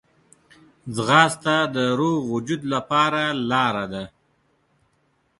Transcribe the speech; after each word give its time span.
ځغاسته 0.95 1.55
د 1.75 1.77
روغ 1.99 2.21
وجود 2.33 2.61
لپاره 2.73 3.23
لاره 3.49 3.85
ده 3.93 4.03